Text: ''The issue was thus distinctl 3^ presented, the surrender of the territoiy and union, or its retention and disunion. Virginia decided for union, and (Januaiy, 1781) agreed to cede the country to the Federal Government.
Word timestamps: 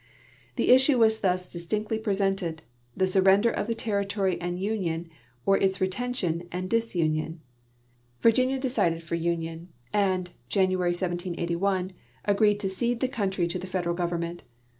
''The 0.55 0.71
issue 0.71 0.97
was 0.97 1.19
thus 1.19 1.47
distinctl 1.47 1.89
3^ 1.89 2.01
presented, 2.01 2.63
the 2.97 3.05
surrender 3.05 3.51
of 3.51 3.67
the 3.67 3.75
territoiy 3.75 4.39
and 4.41 4.57
union, 4.59 5.07
or 5.45 5.59
its 5.59 5.79
retention 5.79 6.47
and 6.51 6.67
disunion. 6.67 7.39
Virginia 8.19 8.57
decided 8.57 9.03
for 9.03 9.13
union, 9.13 9.67
and 9.93 10.31
(Januaiy, 10.49 10.97
1781) 10.97 11.91
agreed 12.25 12.59
to 12.61 12.67
cede 12.67 12.99
the 12.99 13.07
country 13.07 13.47
to 13.47 13.59
the 13.59 13.67
Federal 13.67 13.93
Government. 13.95 14.41